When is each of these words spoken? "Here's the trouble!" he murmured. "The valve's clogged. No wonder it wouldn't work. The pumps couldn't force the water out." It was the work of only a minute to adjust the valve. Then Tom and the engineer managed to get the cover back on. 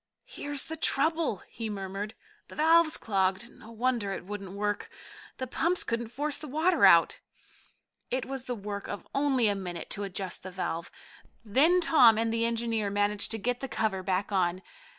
"Here's 0.25 0.63
the 0.63 0.77
trouble!" 0.77 1.43
he 1.47 1.69
murmured. 1.69 2.15
"The 2.47 2.55
valve's 2.55 2.97
clogged. 2.97 3.51
No 3.51 3.69
wonder 3.71 4.11
it 4.13 4.25
wouldn't 4.25 4.53
work. 4.53 4.89
The 5.37 5.45
pumps 5.45 5.83
couldn't 5.83 6.07
force 6.07 6.39
the 6.39 6.47
water 6.47 6.85
out." 6.87 7.19
It 8.09 8.25
was 8.25 8.45
the 8.45 8.55
work 8.55 8.87
of 8.87 9.07
only 9.13 9.47
a 9.47 9.53
minute 9.53 9.91
to 9.91 10.03
adjust 10.03 10.41
the 10.41 10.49
valve. 10.49 10.89
Then 11.45 11.81
Tom 11.81 12.17
and 12.17 12.33
the 12.33 12.45
engineer 12.45 12.89
managed 12.89 13.29
to 13.29 13.37
get 13.37 13.59
the 13.59 13.67
cover 13.67 14.01
back 14.01 14.31
on. 14.31 14.63